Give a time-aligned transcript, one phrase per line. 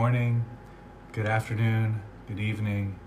[0.00, 0.44] good morning,
[1.12, 2.98] good afternoon, good evening.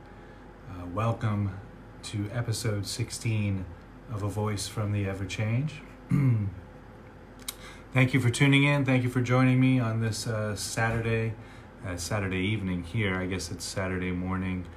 [0.69, 1.59] Uh, welcome
[2.03, 3.65] to episode 16
[4.13, 5.81] of A Voice from the Ever Change.
[7.93, 8.85] Thank you for tuning in.
[8.85, 11.33] Thank you for joining me on this uh, Saturday,
[11.83, 13.15] uh, Saturday evening here.
[13.15, 14.67] I guess it's Saturday morning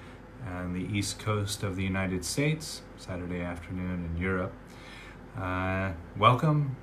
[0.49, 4.55] on the east coast of the United States, Saturday afternoon in Europe.
[5.39, 6.77] Uh, welcome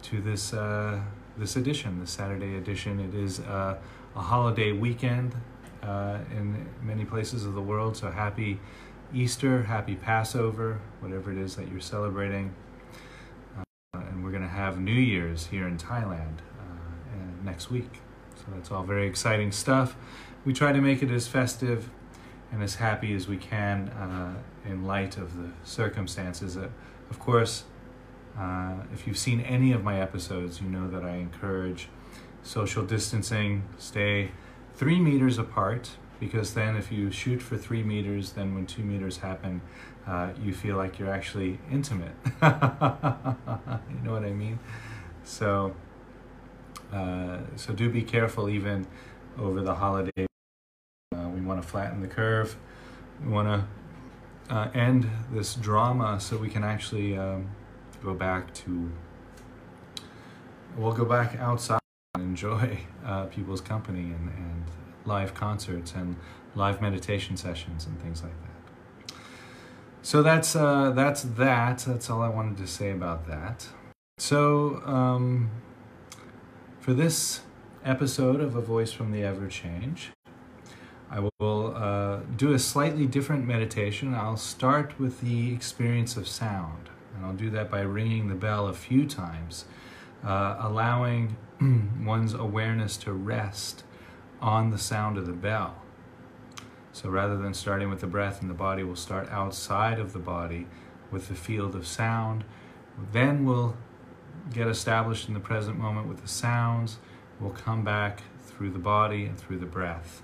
[0.00, 1.02] to this uh,
[1.36, 2.98] this edition, the Saturday edition.
[2.98, 3.76] It is uh,
[4.14, 5.34] a holiday weekend
[5.82, 7.96] uh, in many places of the world.
[7.96, 8.60] So happy
[9.14, 12.54] Easter, happy Passover, whatever it is that you're celebrating.
[13.58, 13.62] Uh,
[13.94, 18.00] and we're going to have New Year's here in Thailand uh, next week.
[18.36, 19.96] So that's all very exciting stuff.
[20.44, 21.90] We try to make it as festive
[22.50, 24.34] and as happy as we can uh,
[24.68, 26.56] in light of the circumstances.
[26.56, 26.68] Uh,
[27.10, 27.64] of course,
[28.38, 31.88] uh, if you've seen any of my episodes, you know that I encourage
[32.42, 34.30] social distancing, stay
[34.74, 35.90] three meters apart,
[36.20, 39.60] because then if you shoot for three meters, then when two meters happen,
[40.06, 42.14] uh, you feel like you're actually intimate.
[42.24, 42.30] you
[44.02, 44.58] know what I mean?
[45.24, 45.74] So,
[46.92, 48.86] uh, so do be careful even
[49.38, 50.26] over the holiday.
[51.14, 52.56] Uh, we want to flatten the curve.
[53.22, 53.48] We want
[54.48, 57.50] to uh, end this drama so we can actually um,
[58.02, 58.90] go back to
[60.76, 61.81] we'll go back outside
[62.18, 64.64] enjoy uh, people's company and, and
[65.06, 66.14] live concerts and
[66.54, 69.14] live meditation sessions and things like that.
[70.02, 71.78] So that's uh, that's that.
[71.78, 73.66] That's all I wanted to say about that.
[74.18, 75.50] So um,
[76.80, 77.40] for this
[77.82, 80.10] episode of A Voice from the Ever Change,
[81.10, 84.14] I will uh, do a slightly different meditation.
[84.14, 86.90] I'll start with the experience of sound.
[87.16, 89.64] And I'll do that by ringing the bell a few times,
[90.22, 91.36] uh, allowing
[92.04, 93.84] one's awareness to rest
[94.40, 95.76] on the sound of the bell.
[96.92, 100.18] So rather than starting with the breath and the body, we'll start outside of the
[100.18, 100.66] body
[101.10, 102.44] with the field of sound.
[103.12, 103.76] Then we'll
[104.52, 106.98] get established in the present moment with the sounds.
[107.40, 110.22] We'll come back through the body and through the breath.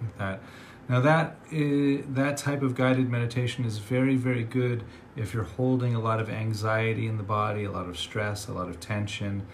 [0.00, 0.40] With that.
[0.88, 4.84] Now that is, that type of guided meditation is very, very good
[5.16, 8.52] if you're holding a lot of anxiety in the body, a lot of stress, a
[8.52, 9.46] lot of tension,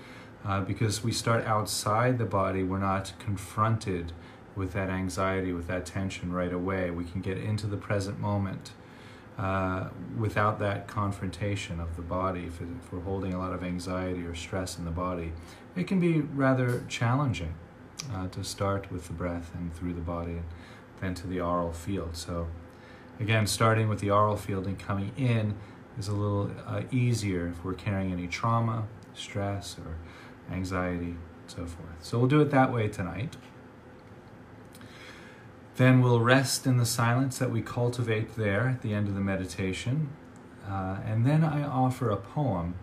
[0.45, 4.13] uh, because we start outside the body, we're not confronted
[4.55, 6.91] with that anxiety, with that tension right away.
[6.91, 8.73] We can get into the present moment
[9.39, 9.89] uh,
[10.19, 12.45] without that confrontation of the body.
[12.47, 15.33] If, if, we're holding a lot of anxiety or stress in the body,
[15.75, 17.55] it can be rather challenging
[18.13, 20.45] uh, to start with the breath and through the body and
[21.01, 22.17] then to the aural field.
[22.17, 22.49] So
[23.21, 25.55] Again, starting with the aural field and coming in
[25.99, 29.97] is a little uh, easier if we're carrying any trauma, stress, or
[30.53, 31.97] anxiety, so forth.
[32.01, 33.37] So we'll do it that way tonight.
[35.77, 39.21] Then we'll rest in the silence that we cultivate there at the end of the
[39.21, 40.11] meditation.
[40.69, 42.75] Uh, and then I offer a poem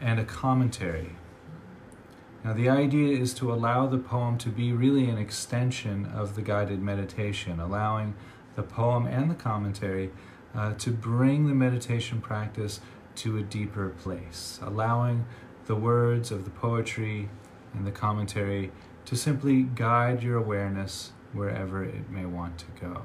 [0.00, 1.16] and a commentary.
[2.42, 6.42] Now, the idea is to allow the poem to be really an extension of the
[6.42, 8.14] guided meditation, allowing
[8.56, 10.10] the poem and the commentary
[10.54, 12.80] uh, to bring the meditation practice
[13.16, 15.26] to a deeper place, allowing
[15.66, 17.28] the words of the poetry
[17.74, 18.72] and the commentary
[19.04, 23.04] to simply guide your awareness wherever it may want to go.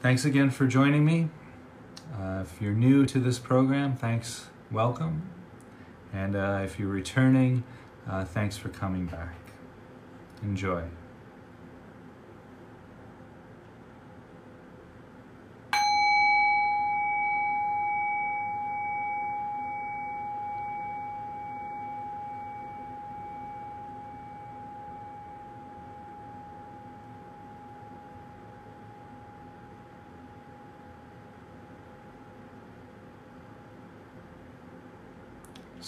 [0.00, 1.28] Thanks again for joining me.
[2.14, 5.28] Uh, if you're new to this program, thanks, welcome.
[6.12, 7.64] And uh, if you're returning,
[8.08, 9.36] uh, thanks for coming back.
[10.42, 10.84] Enjoy.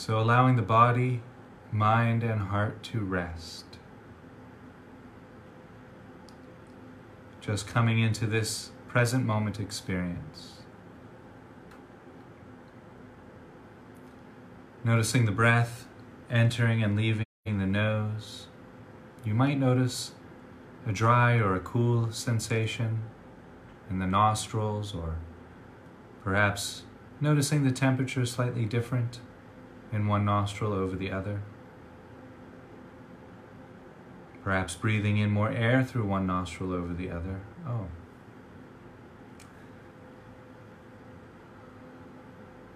[0.06, 1.20] So, allowing the body,
[1.72, 3.64] mind, and heart to rest.
[7.40, 10.58] Just coming into this present moment experience.
[14.84, 15.88] Noticing the breath
[16.30, 18.46] entering and leaving the nose.
[19.24, 20.12] You might notice
[20.86, 23.02] a dry or a cool sensation
[23.90, 25.16] in the nostrils, or
[26.22, 26.84] perhaps
[27.20, 29.18] noticing the temperature slightly different
[29.96, 31.42] in one nostril over the other.
[34.44, 37.40] Perhaps breathing in more air through one nostril over the other.
[37.66, 37.86] Oh.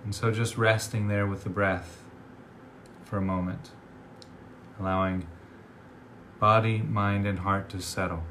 [0.02, 2.02] And so just resting there with the breath
[3.04, 3.70] for a moment,
[4.80, 5.28] allowing
[6.40, 8.24] body, mind, and heart to settle.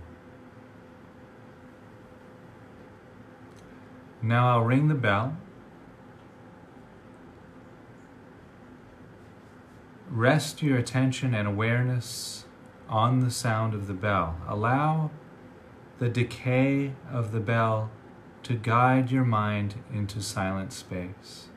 [4.21, 5.37] Now I'll ring the bell.
[10.11, 12.45] Rest your attention and awareness
[12.87, 14.37] on the sound of the bell.
[14.47, 15.11] Allow
[15.99, 17.91] the decay of the bell
[18.43, 21.48] to guide your mind into silent space.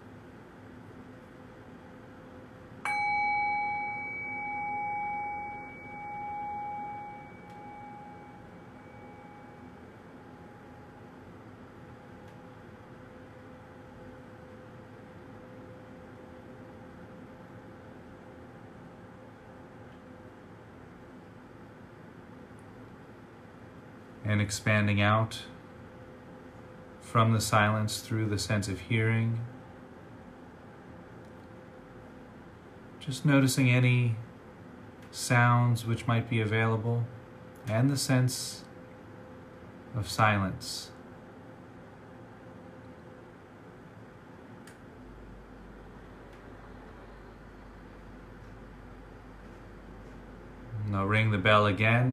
[24.32, 25.42] And expanding out
[27.02, 29.38] from the silence through the sense of hearing.
[32.98, 34.16] Just noticing any
[35.10, 37.04] sounds which might be available
[37.68, 38.64] and the sense
[39.94, 40.92] of silence.
[50.86, 52.10] And I'll ring the bell again.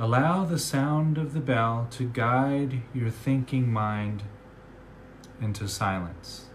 [0.00, 4.22] Allow the sound of the bell to guide your thinking mind
[5.40, 6.47] into silence.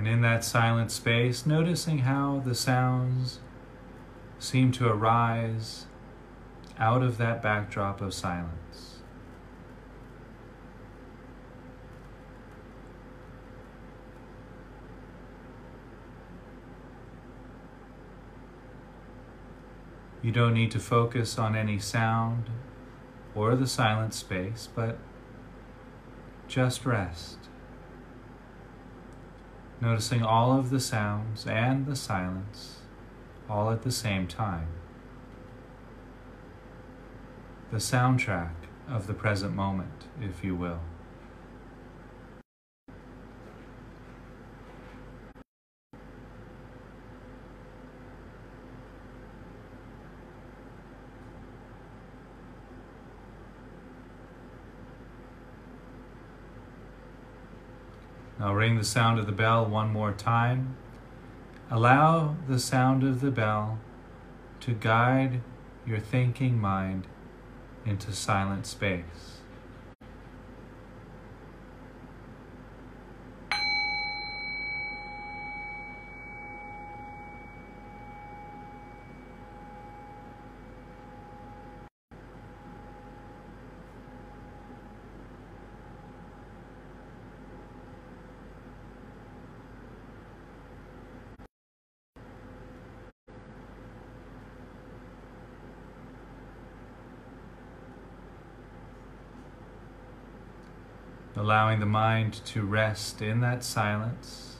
[0.00, 3.38] And in that silent space, noticing how the sounds
[4.38, 5.88] seem to arise
[6.78, 9.00] out of that backdrop of silence.
[20.22, 22.48] You don't need to focus on any sound
[23.34, 24.96] or the silent space, but
[26.48, 27.49] just rest
[29.80, 32.78] noticing all of the sounds and the silence
[33.48, 34.68] all at the same time.
[37.70, 38.54] The soundtrack
[38.88, 40.80] of the present moment, if you will.
[58.40, 60.78] Now ring the sound of the bell one more time.
[61.70, 63.78] Allow the sound of the bell
[64.60, 65.42] to guide
[65.86, 67.06] your thinking mind
[67.84, 69.39] into silent space.
[101.40, 104.56] Allowing the mind to rest in that silence.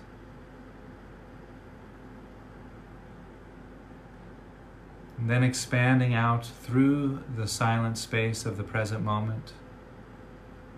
[5.18, 9.52] And then expanding out through the silent space of the present moment,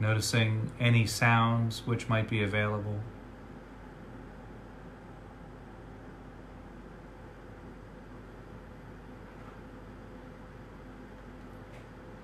[0.01, 2.99] noticing any sounds which might be available.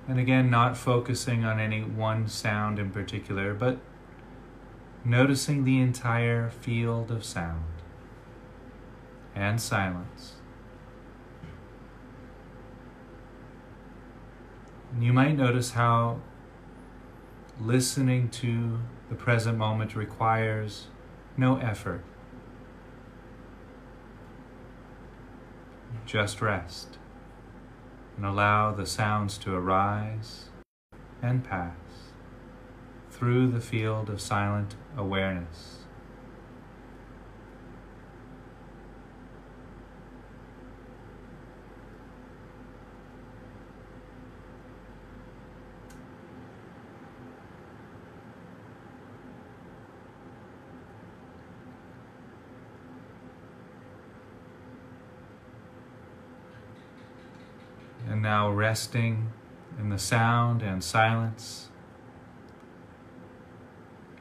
[0.09, 3.79] And again, not focusing on any one sound in particular, but
[5.05, 7.67] noticing the entire field of sound.
[9.35, 10.37] And silence.
[14.95, 16.21] And you might notice how
[17.61, 18.79] listening to
[19.11, 20.87] the present moment requires
[21.37, 22.03] no effort,
[26.07, 26.99] just rest
[28.18, 30.46] and allow the sounds to arise
[31.22, 31.76] and pass
[33.12, 35.77] through the field of silent awareness.
[58.18, 59.30] And now resting
[59.78, 61.68] in the sound and silence.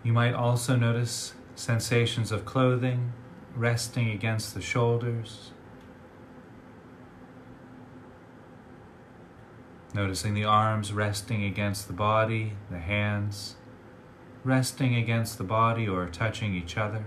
[0.03, 3.13] You might also notice sensations of clothing
[3.55, 5.49] resting against the shoulders.
[9.95, 13.55] Noticing the arms resting against the body, the hands
[14.43, 17.05] resting against the body or touching each other.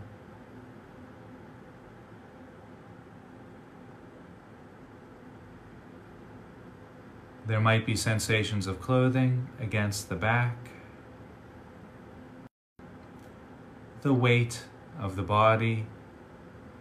[7.50, 10.70] There might be sensations of clothing against the back,
[14.02, 14.66] the weight
[15.00, 15.86] of the body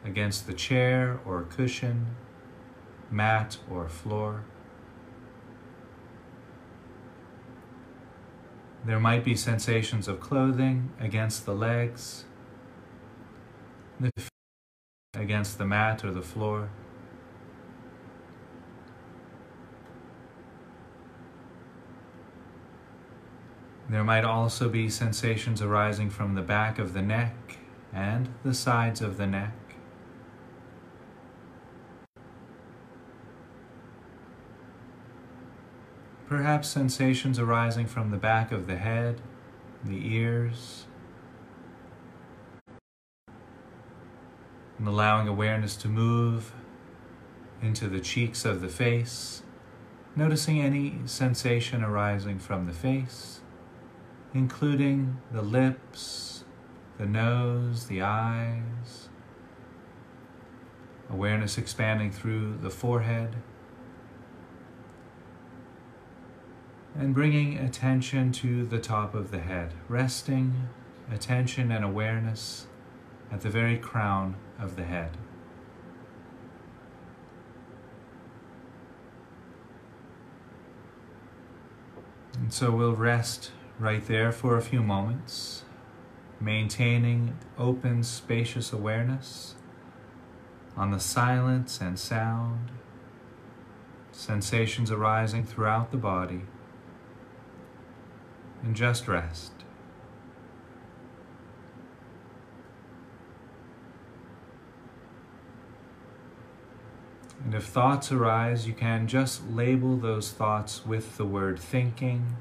[0.05, 2.15] against the chair or cushion,
[3.09, 4.43] mat or floor.
[8.85, 12.25] There might be sensations of clothing against the legs,
[13.99, 14.11] the
[15.15, 16.69] against the mat or the floor.
[23.89, 27.57] There might also be sensations arising from the back of the neck
[27.91, 29.55] and the sides of the neck.
[36.27, 39.21] Perhaps sensations arising from the back of the head,
[39.83, 40.85] the ears,
[44.77, 46.53] and allowing awareness to move
[47.63, 49.41] into the cheeks of the face,
[50.15, 53.41] noticing any sensation arising from the face
[54.33, 56.43] including the lips,
[56.97, 59.09] the nose, the eyes,
[61.09, 63.35] awareness expanding through the forehead,
[66.95, 70.69] and bringing attention to the top of the head, resting
[71.11, 72.67] attention and awareness
[73.31, 75.17] at the very crown of the head.
[82.33, 85.63] And so we'll rest right there for a few moments,
[86.39, 89.55] maintaining open, spacious awareness
[90.75, 92.71] on the silence and sound,
[94.11, 96.41] sensations arising throughout the body,
[98.61, 99.53] and just rest.
[107.45, 112.35] And if thoughts arise, you can just label those thoughts with the word thinking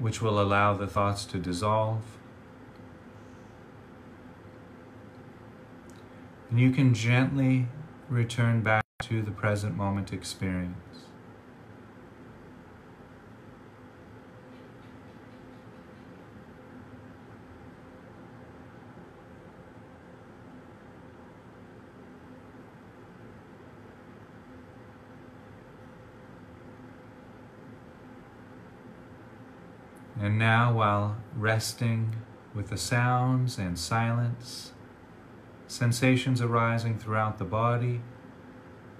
[0.00, 2.02] which will allow the thoughts to dissolve.
[6.50, 7.68] And you can gently
[8.08, 10.89] return back to the present moment experience.
[30.20, 32.16] And now, while resting
[32.54, 34.72] with the sounds and silence,
[35.66, 38.02] sensations arising throughout the body,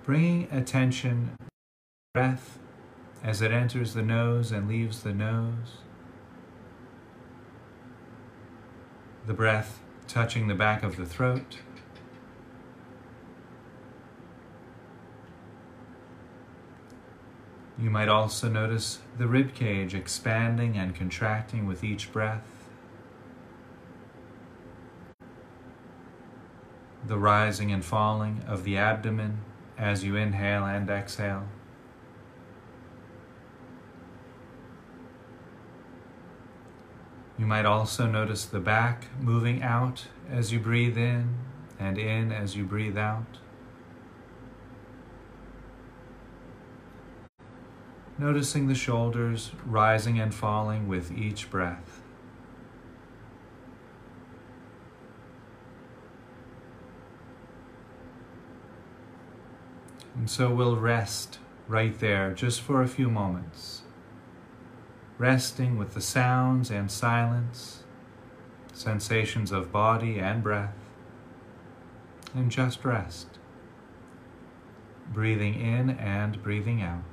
[0.02, 1.46] bringing attention to
[2.14, 2.58] breath
[3.22, 5.82] as it enters the nose and leaves the nose.
[9.26, 11.58] The breath touching the back of the throat.
[17.80, 22.44] You might also notice the rib cage expanding and contracting with each breath.
[27.06, 29.38] The rising and falling of the abdomen
[29.78, 31.44] as you inhale and exhale.
[37.38, 41.36] You might also notice the back moving out as you breathe in
[41.78, 43.38] and in as you breathe out.
[48.20, 52.02] Noticing the shoulders rising and falling with each breath.
[60.14, 63.84] And so we'll rest right there just for a few moments
[65.16, 67.84] resting with the sounds and silence,
[68.74, 70.76] sensations of body and breath,
[72.34, 73.38] and just rest,
[75.10, 77.09] breathing in and breathing out.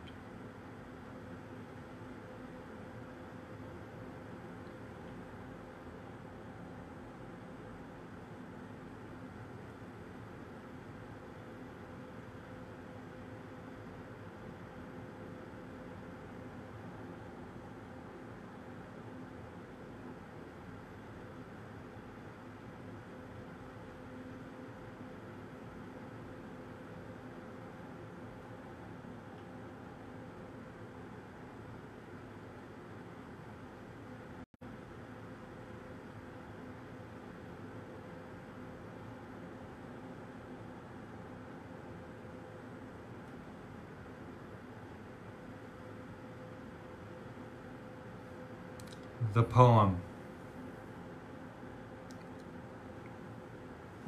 [49.37, 49.97] The poem.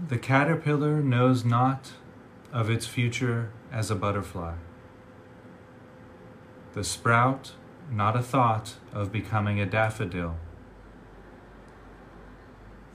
[0.08, 1.92] The caterpillar knows not
[2.52, 4.56] of its future as a butterfly.
[6.74, 7.52] The sprout,
[7.92, 10.36] not a thought of becoming a daffodil.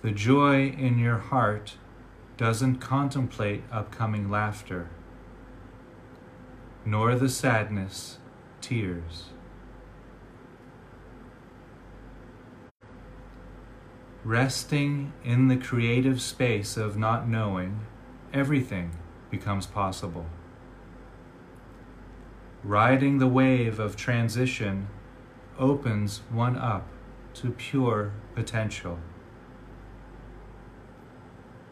[0.02, 1.76] The joy in your heart
[2.36, 4.88] doesn't contemplate upcoming laughter,
[6.84, 8.18] nor the sadness,
[8.60, 9.26] tears.
[14.24, 17.80] Resting in the creative space of not knowing,
[18.32, 18.92] everything
[19.30, 20.24] becomes possible.
[22.62, 24.88] Riding the wave of transition
[25.58, 26.88] opens one up
[27.34, 28.98] to pure potential.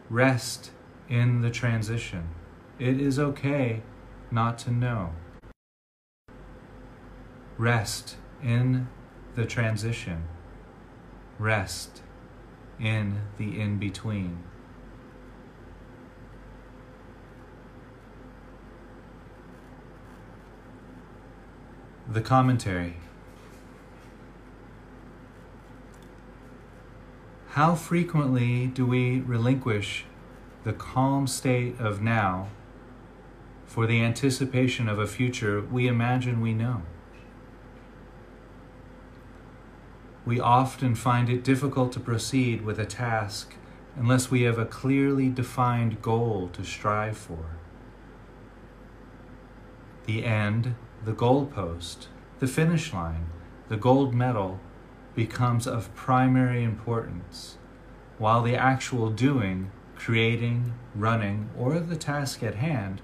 [0.07, 0.69] Rest
[1.09, 2.29] in the transition.
[2.77, 3.81] It is okay
[4.29, 5.13] not to know.
[7.57, 8.89] Rest in
[9.33, 10.25] the transition.
[11.39, 12.03] Rest
[12.83, 14.43] in the in between.
[22.11, 22.97] The commentary.
[27.51, 30.05] How frequently do we relinquish
[30.63, 32.49] the calm state of now
[33.65, 36.81] for the anticipation of a future we imagine we know?
[40.25, 43.55] We often find it difficult to proceed with a task
[43.95, 47.57] unless we have a clearly defined goal to strive for.
[50.05, 52.07] The end, the goalpost,
[52.39, 53.27] the finish line,
[53.69, 54.59] the gold medal
[55.15, 57.57] becomes of primary importance,
[58.17, 63.01] while the actual doing, creating, running, or the task at hand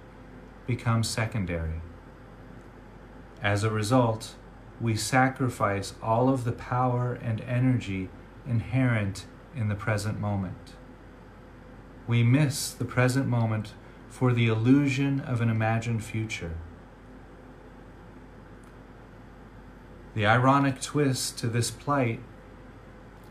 [0.65, 1.81] becomes secondary.
[3.41, 4.35] As a result,
[4.81, 8.09] we sacrifice all of the power and energy
[8.47, 10.73] inherent in the present moment.
[12.07, 13.73] We miss the present moment
[14.09, 16.55] for the illusion of an imagined future.
[20.15, 22.19] The ironic twist to this plight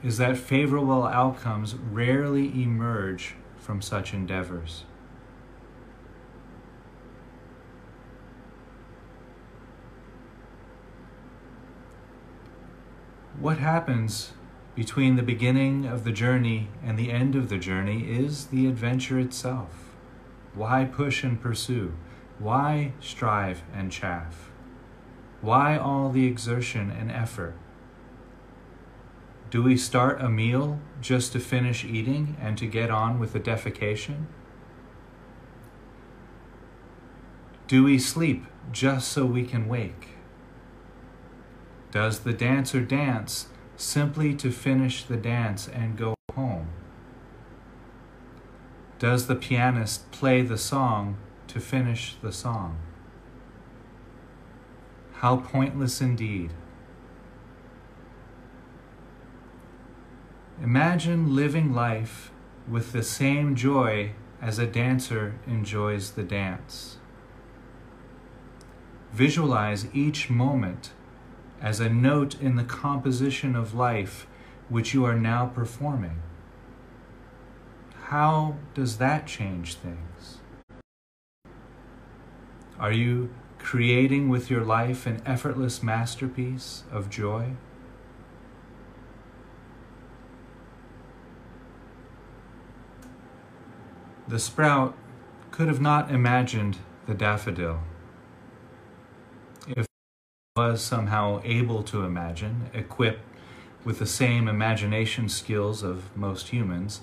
[0.02, 4.84] is that favorable outcomes rarely emerge from such endeavors.
[13.40, 14.32] What happens
[14.74, 19.20] between the beginning of the journey and the end of the journey is the adventure
[19.20, 19.94] itself.
[20.54, 21.94] Why push and pursue?
[22.40, 24.50] Why strive and chaff?
[25.40, 27.54] Why all the exertion and effort?
[29.50, 33.40] Do we start a meal just to finish eating and to get on with the
[33.40, 34.24] defecation?
[37.68, 40.17] Do we sleep just so we can wake?
[41.90, 46.68] Does the dancer dance simply to finish the dance and go home?
[48.98, 52.78] Does the pianist play the song to finish the song?
[55.14, 56.52] How pointless indeed.
[60.62, 62.32] Imagine living life
[62.68, 66.98] with the same joy as a dancer enjoys the dance.
[69.12, 70.90] Visualize each moment
[71.60, 74.26] as a note in the composition of life
[74.68, 76.22] which you are now performing.
[78.04, 80.38] How does that change things?
[82.78, 87.52] Are you creating with your life an effortless masterpiece of joy?
[94.28, 94.96] The sprout
[95.50, 97.80] could have not imagined the daffodil.
[100.58, 103.22] Was somehow able to imagine, equipped
[103.84, 107.02] with the same imagination skills of most humans,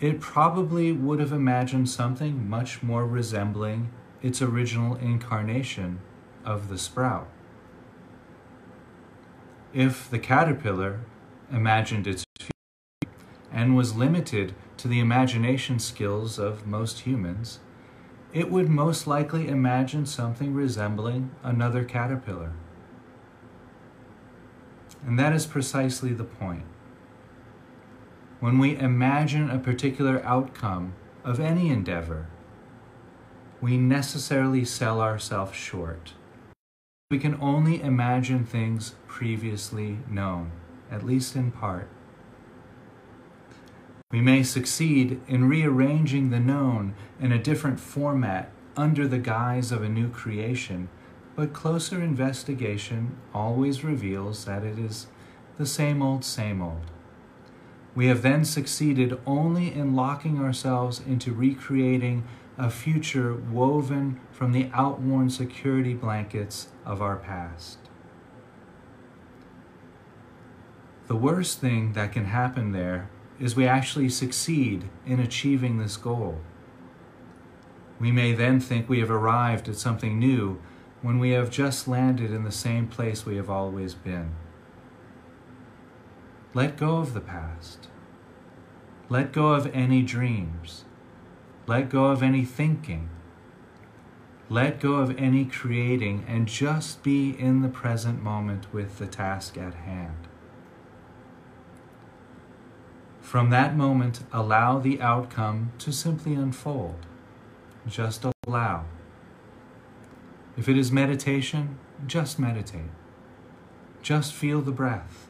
[0.00, 6.00] it probably would have imagined something much more resembling its original incarnation
[6.44, 7.28] of the sprout.
[9.72, 11.02] If the caterpillar
[11.52, 13.14] imagined its future
[13.52, 17.60] and was limited to the imagination skills of most humans,
[18.32, 22.54] it would most likely imagine something resembling another caterpillar.
[25.06, 26.64] And that is precisely the point.
[28.40, 32.28] When we imagine a particular outcome of any endeavor,
[33.60, 36.14] we necessarily sell ourselves short.
[37.10, 40.50] We can only imagine things previously known,
[40.90, 41.88] at least in part.
[44.10, 49.82] We may succeed in rearranging the known in a different format under the guise of
[49.82, 50.88] a new creation,
[51.34, 55.06] but closer investigation always reveals that it is
[55.58, 56.90] the same old, same old.
[57.94, 62.24] We have then succeeded only in locking ourselves into recreating
[62.58, 67.78] a future woven from the outworn security blankets of our past.
[71.06, 76.40] The worst thing that can happen there is we actually succeed in achieving this goal.
[77.98, 80.60] We may then think we have arrived at something new
[81.02, 84.30] when we have just landed in the same place we have always been.
[86.54, 87.88] Let go of the past.
[89.08, 90.84] Let go of any dreams.
[91.66, 93.10] Let go of any thinking.
[94.48, 99.56] Let go of any creating and just be in the present moment with the task
[99.56, 100.28] at hand.
[103.20, 107.06] From that moment, allow the outcome to simply unfold.
[107.88, 108.84] Just allow.
[110.56, 112.90] If it is meditation, just meditate.
[114.02, 115.28] Just feel the breath.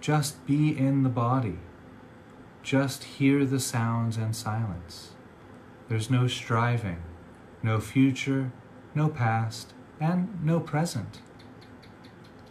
[0.00, 1.58] Just be in the body.
[2.62, 5.10] Just hear the sounds and silence.
[5.88, 7.02] There's no striving,
[7.62, 8.52] no future,
[8.94, 11.20] no past, and no present.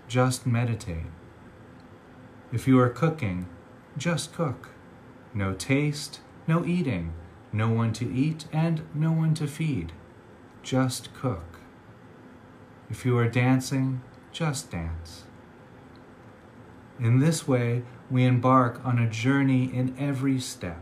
[0.07, 1.05] Just meditate.
[2.51, 3.47] If you are cooking,
[3.97, 4.69] just cook.
[5.33, 7.13] No taste, no eating,
[7.51, 9.91] no one to eat, and no one to feed.
[10.63, 11.48] Just cook.
[12.89, 15.23] If you are dancing, just dance.
[16.99, 20.81] In this way, we embark on a journey in every step,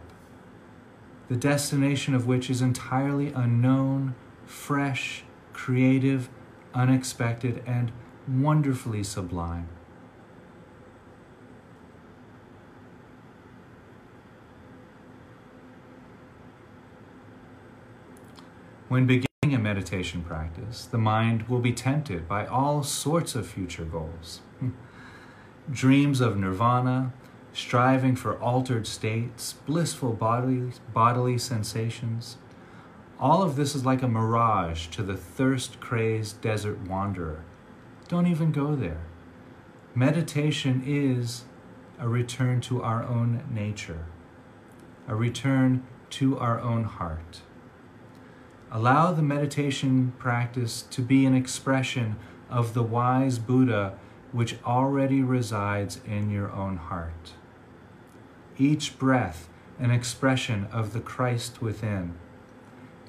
[1.27, 4.15] the destination of which is entirely unknown,
[4.45, 6.29] fresh, creative,
[6.73, 7.91] unexpected, and
[8.27, 9.67] wonderfully sublime.
[18.87, 23.85] When beginning a meditation practice, the mind will be tempted by all sorts of future
[23.85, 24.41] goals.
[25.71, 27.13] Dreams of nirvana,
[27.53, 32.37] striving for altered states, blissful bodily, bodily sensations.
[33.19, 37.43] All of this is like a mirage to the thirst crazed desert wanderer.
[38.07, 39.07] Don't even go there.
[39.95, 41.45] Meditation is
[41.99, 44.05] a return to our own nature,
[45.07, 47.41] a return to our own heart.
[48.71, 52.17] Allow the meditation practice to be an expression
[52.49, 53.97] of the wise Buddha
[54.31, 57.33] which already resides in your own heart.
[58.57, 59.47] Each breath,
[59.79, 62.15] an expression of the Christ within.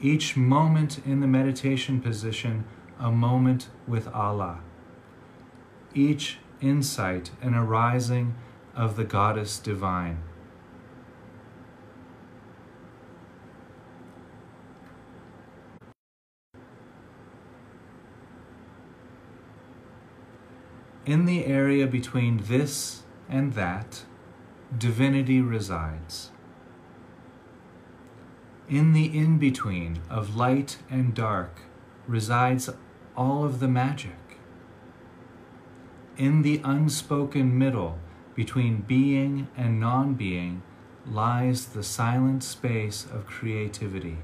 [0.01, 2.65] Each moment in the meditation position,
[3.01, 4.61] a moment with Allah.
[5.93, 8.35] Each insight, an arising
[8.77, 10.23] of the Goddess divine.
[21.09, 24.03] In the area between this and that,
[24.77, 26.33] divinity resides.
[28.69, 31.63] In the in between of light and dark
[32.07, 32.69] resides
[33.17, 34.37] all of the magic.
[36.19, 37.99] In the unspoken middle
[38.35, 40.61] between being and non being
[41.07, 44.19] lies the silent space of creativity.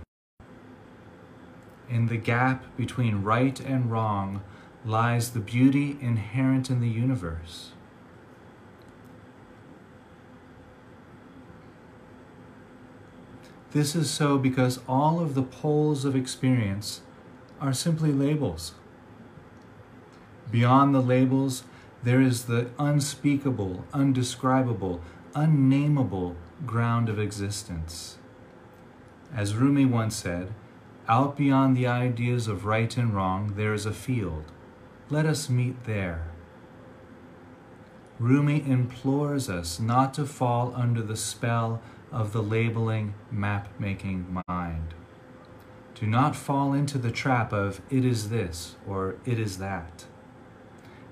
[1.88, 4.42] In the gap between right and wrong
[4.84, 7.72] lies the beauty inherent in the universe.
[13.72, 17.00] This is so because all of the poles of experience
[17.60, 18.74] are simply labels.
[20.50, 21.64] Beyond the labels,
[22.04, 25.00] there is the unspeakable, undescribable,
[25.34, 28.18] unnameable ground of existence.
[29.34, 30.52] As Rumi once said,
[31.08, 34.52] out beyond the ideas of right and wrong, there is a field.
[35.14, 36.26] Let us meet there.
[38.18, 44.92] Rumi implores us not to fall under the spell of the labeling, map making mind.
[45.94, 50.04] Do not fall into the trap of it is this or it is that.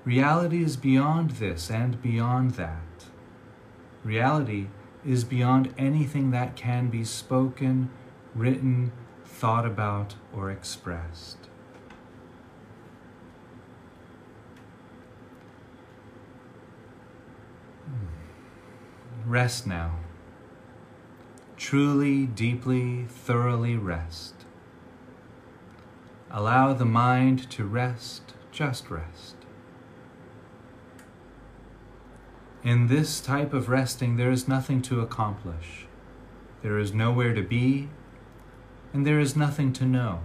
[0.03, 3.05] Reality is beyond this and beyond that.
[4.03, 4.67] Reality
[5.05, 7.89] is beyond anything that can be spoken,
[8.35, 8.91] written,
[9.23, 11.42] thought about, or expressed.
[19.25, 19.99] Rest now
[21.63, 24.33] truly, deeply, thoroughly rest.
[26.29, 29.35] Allow the mind to rest, just rest.
[32.63, 35.85] In this type of resting, there is nothing to accomplish.
[36.61, 37.89] There is nowhere to be,
[38.91, 40.19] and there is nothing to know.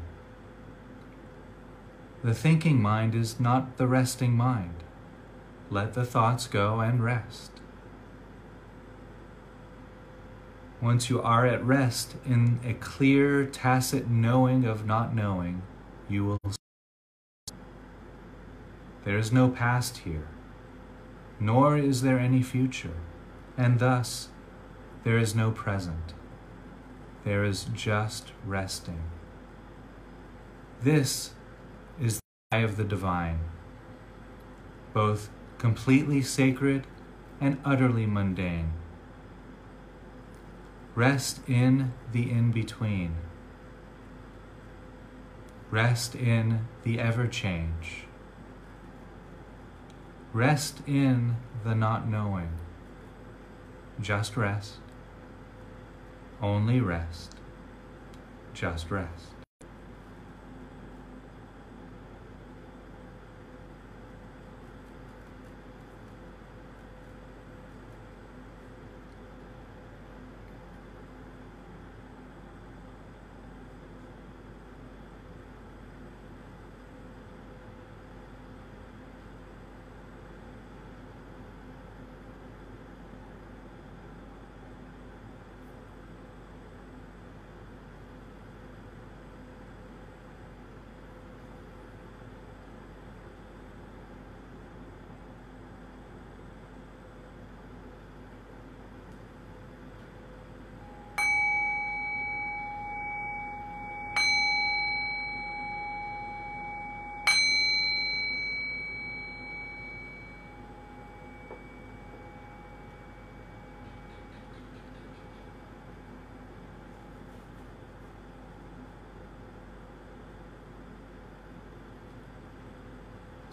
[2.25, 4.83] The thinking mind is not the resting mind.
[5.71, 7.58] Let the thoughts go and rest.
[10.81, 15.61] Once you are at rest in a clear, tacit knowing of not knowing,
[16.09, 16.53] you will.
[19.05, 20.29] There is no past here,
[21.41, 22.97] nor is there any future,
[23.57, 24.29] and thus
[25.03, 26.15] there is no present.
[27.25, 29.03] There is just resting.
[30.81, 31.33] This
[32.01, 33.41] is the eye of the divine,
[34.93, 36.87] both completely sacred
[37.41, 38.75] and utterly mundane.
[40.99, 43.15] Rest in the in between.
[45.71, 48.07] Rest in the ever change.
[50.33, 52.51] Rest in the not knowing.
[54.01, 54.79] Just rest.
[56.43, 57.37] Only rest.
[58.53, 59.38] Just rest.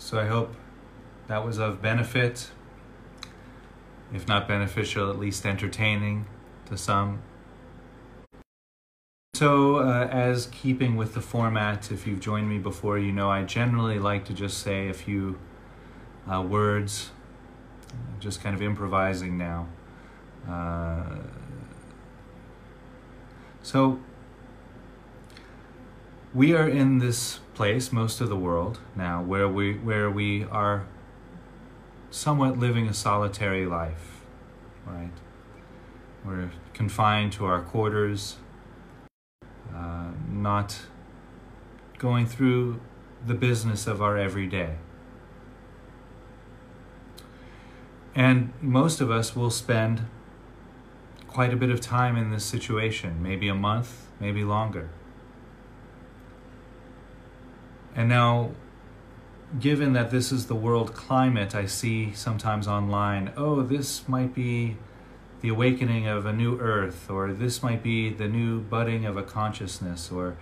[0.06, 0.54] So I hope
[1.26, 2.52] that was of benefit,
[4.14, 6.28] if not beneficial, at least entertaining
[6.68, 7.24] to some.
[9.34, 13.46] So, uh, as keeping with the format, if you've joined me before, you know I
[13.46, 15.40] generally like to just say a few
[16.32, 17.10] uh, words,
[18.20, 19.68] just kind of improvising now.
[20.48, 21.18] Uh,
[23.64, 24.00] so,
[26.36, 30.86] we are in this place, most of the world now, where we where we are
[32.12, 34.22] somewhat living a solitary life,
[34.86, 35.14] right?
[36.26, 38.36] We're confined to our quarters,
[39.74, 40.82] uh, not
[41.98, 42.82] going through
[43.26, 44.76] the business of our everyday.
[48.14, 50.06] And most of us will spend
[51.28, 54.90] quite a bit of time in this situation, maybe a month, maybe longer.
[57.96, 58.52] And now,
[59.60, 64.78] given that this is the world climate, I see sometimes online, oh, this might be
[65.42, 69.24] the awakening of a new earth, or this might be the new budding of a
[69.24, 70.36] consciousness, or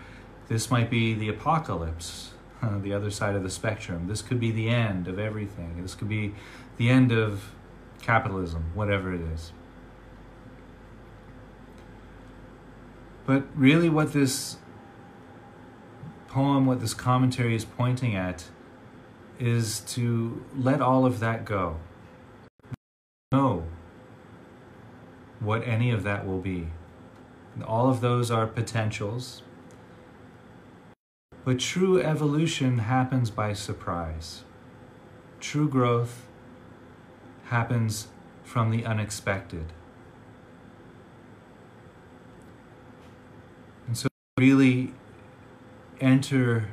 [0.48, 2.32] this might be the apocalypse.
[2.82, 4.08] the other side of the spectrum.
[4.08, 5.82] This could be the end of everything.
[5.82, 6.34] This could be
[6.78, 7.52] the end of
[8.02, 9.52] capitalism, whatever it is.
[13.26, 14.58] But really, what this
[16.34, 18.46] poem, what this commentary is pointing at,
[19.40, 21.78] is to let all of that go.
[23.32, 23.68] Know
[25.40, 26.70] what any of that will be.
[27.64, 29.44] All of those are potentials.
[31.46, 34.44] But true evolution happens by surprise.
[35.40, 36.26] True growth
[37.46, 38.08] happens
[38.44, 39.72] from the unexpected.
[43.86, 44.08] And so,
[44.40, 44.96] really
[46.00, 46.70] enter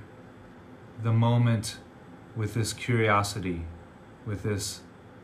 [1.03, 1.79] the moment
[2.37, 3.65] with this curiosity,
[4.27, 4.81] with this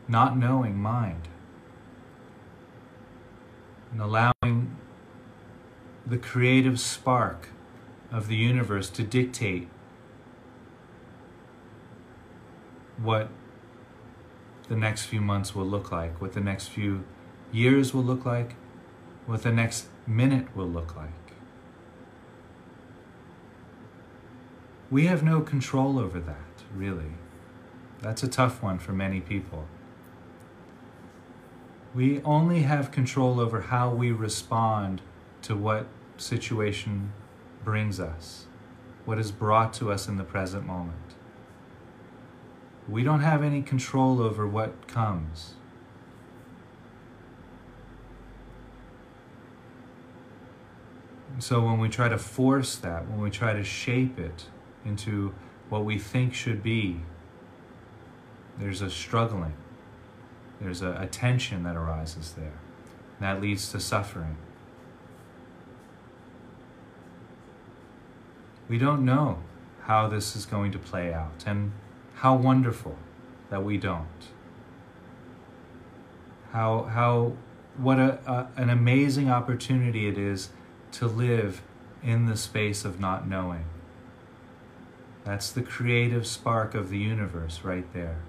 [0.07, 1.27] not knowing mind,
[3.91, 4.75] and allowing
[6.05, 7.49] the creative spark
[8.11, 9.67] of the universe to dictate
[12.97, 13.29] what
[14.69, 17.03] the next few months will look like, what the next few
[17.51, 18.55] years will look like,
[19.25, 21.26] what the next minute will look like.
[24.89, 27.11] We have no control over that, really.
[28.01, 29.65] That's a tough one for many people.
[31.93, 35.01] We only have control over how we respond
[35.41, 37.11] to what situation
[37.65, 38.45] brings us,
[39.03, 41.15] what is brought to us in the present moment.
[42.87, 45.55] We don't have any control over what comes.
[51.39, 54.45] So when we try to force that, when we try to shape it
[54.87, 55.33] into
[55.69, 57.01] what we think should be,
[58.57, 59.53] there's a struggling.
[60.61, 62.59] There's a, a tension that arises there.
[63.19, 64.37] that leads to suffering.
[68.67, 69.39] We don't know
[69.83, 71.71] how this is going to play out, and
[72.15, 72.97] how wonderful
[73.49, 74.07] that we don't.
[76.51, 77.33] How, how
[77.77, 80.49] what a, a, an amazing opportunity it is
[80.93, 81.61] to live
[82.03, 83.65] in the space of not knowing.
[85.27, 88.19] That's the creative spark of the universe right there.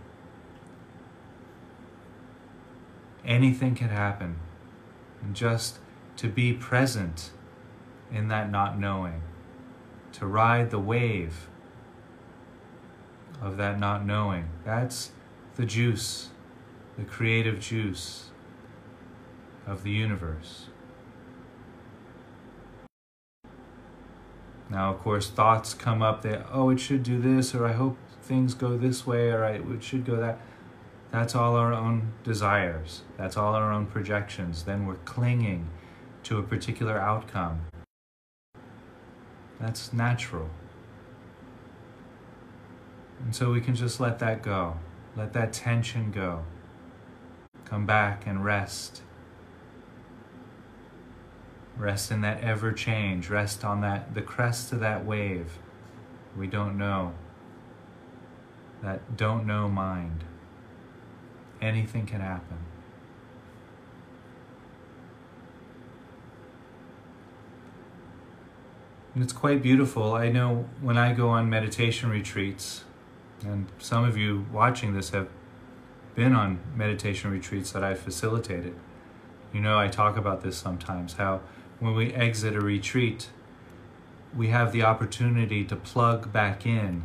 [3.25, 4.41] Anything can happen.
[5.23, 5.79] And just
[6.17, 7.31] to be present
[8.11, 9.23] in that not knowing
[10.15, 11.49] to ride the wave
[13.41, 14.49] of that not knowing.
[14.65, 15.13] That's
[15.55, 16.31] the juice,
[16.97, 18.31] the creative juice
[19.69, 20.68] of the universe.
[24.71, 27.97] Now, of course, thoughts come up that, oh, it should do this, or I hope
[28.23, 30.39] things go this way, or I it should go that.
[31.11, 33.03] That's all our own desires.
[33.17, 34.65] That's all our own projections.
[34.65, 35.71] Then we're clinging
[36.25, 37.63] to a particular outcome.
[39.59, 40.51] That's natural.
[43.25, 44.77] And so we can just let that go.
[45.17, 46.45] Let that tension go.
[47.65, 49.03] Come back and rest.
[51.79, 53.31] Rest in that ever change.
[53.31, 55.59] Rest on that the crest of that wave.
[56.37, 57.15] We don't know.
[58.83, 60.25] That don't know mind.
[61.63, 62.59] Anything can happen.
[69.15, 70.15] And it's quite beautiful.
[70.15, 72.85] I know when I go on meditation retreats,
[73.45, 75.29] and some of you watching this have
[76.15, 78.77] been on meditation retreats that I've facilitated.
[79.53, 81.41] You know, I talk about this sometimes how
[81.81, 83.31] when we exit a retreat,
[84.37, 87.05] we have the opportunity to plug back in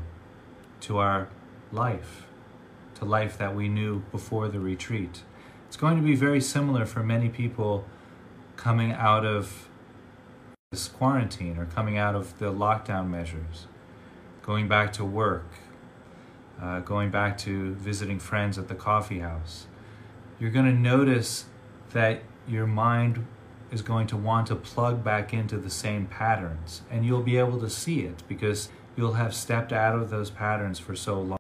[0.82, 1.30] to our
[1.72, 2.26] life,
[2.96, 5.24] to life that we knew before the retreat.
[5.68, 7.86] It's going to be very similar for many people
[8.56, 9.70] coming out of
[10.72, 13.68] this quarantine or coming out of the lockdown measures,
[14.42, 15.46] going back to work,
[16.62, 19.68] uh, going back to visiting friends at the coffee house,
[20.40, 21.46] you're going to notice
[21.92, 23.26] that your mind
[23.74, 26.84] is going to want to plug back into the same patterns.
[26.92, 30.78] And you'll be able to see it because you'll have stepped out of those patterns
[30.78, 31.40] for so long.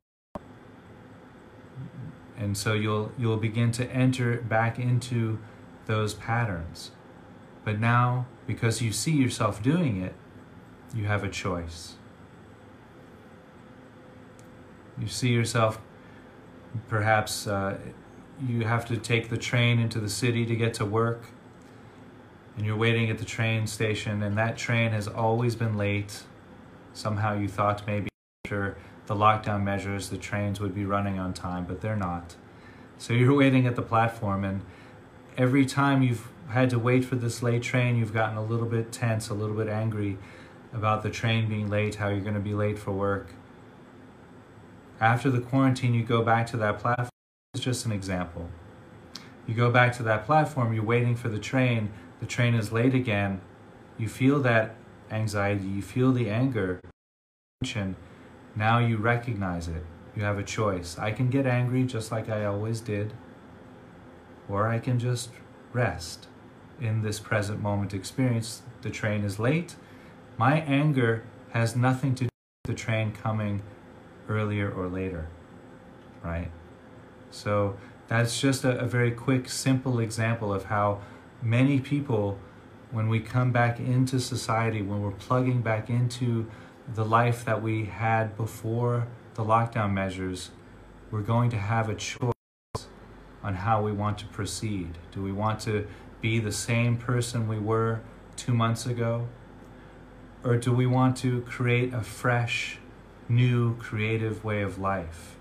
[2.35, 5.39] And so you'll you'll begin to enter back into
[5.85, 6.91] those patterns.
[7.63, 10.15] But now, because you see yourself doing it,
[10.93, 11.95] you have a choice.
[14.99, 15.79] You see yourself,
[16.87, 17.77] perhaps uh,
[18.45, 21.23] you have to take the train into the city to get to work,
[22.55, 26.23] and you're waiting at the train station, and that train has always been late.
[26.93, 28.09] Somehow you thought maybe
[28.45, 28.77] after
[29.07, 32.35] the lockdown measures the trains would be running on time, but they're not.
[32.97, 34.61] So you're waiting at the platform, and
[35.37, 38.91] every time you've had to wait for this late train, you've gotten a little bit
[38.91, 40.17] tense, a little bit angry
[40.73, 43.29] about the train being late, how you're going to be late for work.
[44.99, 47.09] After the quarantine, you go back to that platform.
[47.53, 48.49] It's just an example.
[49.47, 51.91] You go back to that platform, you're waiting for the train,
[52.23, 53.41] the train is late again.
[53.97, 54.75] You feel that
[55.11, 56.79] anxiety, you feel the anger,
[58.55, 59.83] now you recognize it.
[60.15, 60.97] You have a choice.
[60.97, 63.11] I can get angry just like I always did,
[64.47, 65.31] or I can just
[65.73, 66.27] rest
[66.79, 68.61] in this present moment experience.
[68.83, 69.75] The train is late.
[70.37, 72.29] My anger has nothing to do
[72.63, 73.63] with the train coming
[74.29, 75.27] earlier or later,
[76.23, 76.51] right?
[77.31, 77.75] So
[78.07, 81.01] that's just a, a very quick, simple example of how
[81.43, 82.39] many people,
[82.91, 86.49] when we come back into society, when we're plugging back into
[86.93, 90.51] the life that we had before the lockdown measures,
[91.11, 92.33] we're going to have a choice
[93.43, 94.97] on how we want to proceed.
[95.11, 95.87] Do we want to
[96.21, 98.01] be the same person we were
[98.35, 99.27] two months ago?
[100.43, 102.79] Or do we want to create a fresh,
[103.29, 105.35] new, creative way of life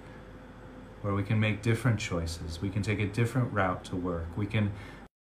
[1.03, 2.61] where we can make different choices?
[2.61, 4.27] We can take a different route to work.
[4.37, 4.73] We can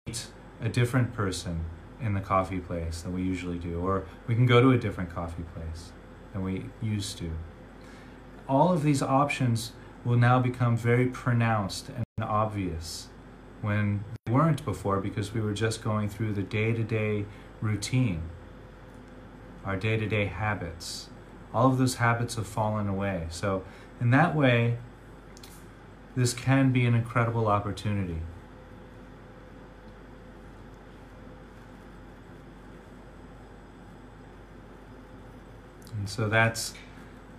[0.06, 0.26] meet
[0.60, 1.64] a different person
[2.00, 5.14] in the coffee place than we usually do, or we can go to a different
[5.14, 5.92] coffee place
[6.32, 7.30] than we used to.
[8.48, 9.72] All of these options
[10.04, 13.08] will now become very pronounced and obvious
[13.60, 17.26] when they weren't before because we were just going through the day to day
[17.60, 18.22] routine,
[19.64, 21.10] our day to day habits.
[21.52, 23.26] All of those habits have fallen away.
[23.28, 23.64] So,
[24.00, 24.78] in that way,
[26.16, 28.20] this can be an incredible opportunity.
[36.00, 36.72] And so that's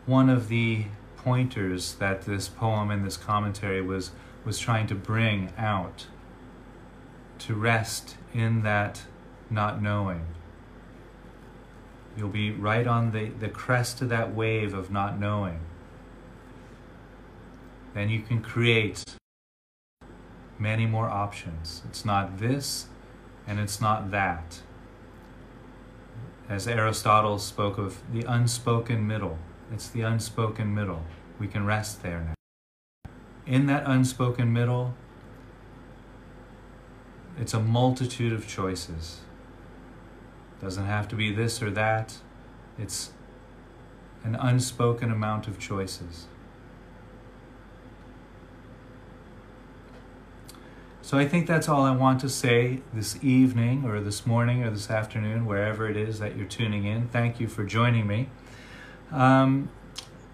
[0.05, 0.85] one of the
[1.17, 4.11] pointers that this poem and this commentary was
[4.45, 6.05] was trying to bring out
[7.39, 9.01] to rest in that
[9.49, 10.27] not knowing.
[12.15, 15.61] You'll be right on the, the crest of that wave of not knowing.
[17.95, 19.03] Then you can create
[20.59, 21.81] many more options.
[21.89, 22.85] It's not this
[23.47, 24.61] and it's not that
[26.51, 29.37] as Aristotle spoke of the unspoken middle.
[29.71, 31.03] It's the unspoken middle.
[31.39, 33.11] We can rest there now.
[33.45, 34.93] In that unspoken middle,
[37.39, 39.21] it's a multitude of choices.
[40.59, 42.17] Doesn't have to be this or that.
[42.77, 43.11] It's
[44.25, 46.25] an unspoken amount of choices.
[51.03, 54.69] So I think that's all I want to say this evening or this morning or
[54.69, 57.07] this afternoon, wherever it is that you're tuning in.
[57.07, 58.29] Thank you for joining me.
[59.11, 59.69] Um,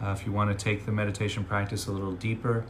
[0.00, 2.64] Uh, if you want to take the meditation practice a little deeper.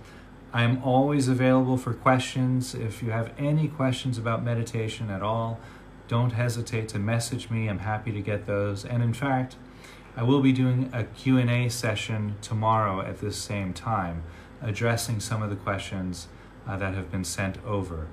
[0.53, 2.75] I am always available for questions.
[2.75, 5.61] If you have any questions about meditation at all,
[6.09, 7.69] don't hesitate to message me.
[7.69, 8.85] I'm happy to get those.
[8.85, 9.57] And in fact,
[10.17, 14.23] I will be doing a Q&A session tomorrow at this same time,
[14.63, 16.29] addressing some of the questions
[16.67, 18.09] uh, that have been sent over.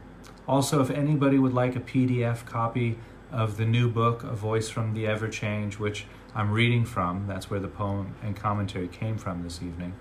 [0.45, 2.97] Also, if anybody would like a PDF copy
[3.31, 6.05] of the new book, A Voice from the Ever Change, which
[6.36, 9.93] I'm reading from, that's where the poem and commentary came from this evening,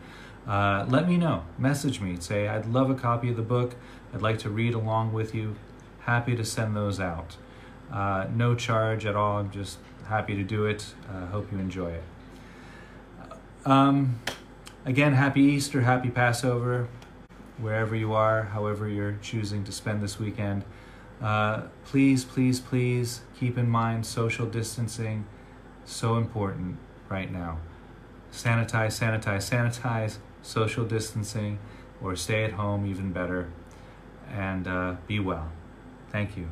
[0.47, 1.45] uh, let me know.
[1.59, 2.17] Message me.
[2.21, 3.75] Say, I'd love a copy of the book.
[4.13, 5.57] I'd like to read along with you.
[6.01, 7.37] Happy to send those out.
[7.91, 9.39] Uh, no charge at all.
[9.39, 10.95] I'm just happy to do it.
[11.09, 12.03] Uh, hope you enjoy it.
[13.65, 14.21] Um,
[14.85, 16.89] again, happy Easter, happy Passover,
[17.57, 20.65] wherever you are, however you're choosing to spend this weekend.
[21.23, 25.25] Uh, please, please, please keep in mind social distancing.
[25.87, 26.77] So important
[27.09, 27.59] right now.
[28.33, 31.59] Sanitize, sanitize, sanitize social distancing,
[32.03, 33.51] or stay at home, even better,
[34.31, 35.51] and uh, be well.
[36.11, 36.49] Thank you.